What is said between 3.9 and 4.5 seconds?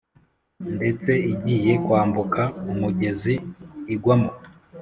igwamo.